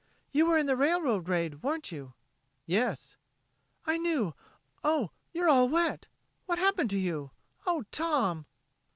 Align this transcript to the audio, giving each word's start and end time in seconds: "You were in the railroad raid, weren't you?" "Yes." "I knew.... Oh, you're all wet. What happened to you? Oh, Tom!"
"You 0.31 0.47
were 0.47 0.57
in 0.57 0.65
the 0.65 0.75
railroad 0.75 1.29
raid, 1.29 1.61
weren't 1.61 1.91
you?" 1.91 2.15
"Yes." 2.65 3.17
"I 3.85 3.99
knew.... 3.99 4.33
Oh, 4.83 5.11
you're 5.31 5.47
all 5.47 5.69
wet. 5.69 6.07
What 6.47 6.57
happened 6.57 6.89
to 6.89 6.99
you? 6.99 7.29
Oh, 7.67 7.83
Tom!" 7.91 8.47